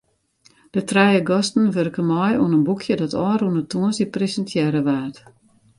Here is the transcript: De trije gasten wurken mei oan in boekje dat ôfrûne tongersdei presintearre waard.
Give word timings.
De 0.75 0.81
trije 0.89 1.19
gasten 1.31 1.65
wurken 1.75 2.07
mei 2.11 2.33
oan 2.37 2.55
in 2.57 2.67
boekje 2.67 2.93
dat 3.01 3.13
ôfrûne 3.27 3.61
tongersdei 3.71 4.11
presintearre 4.15 4.81
waard. 4.87 5.17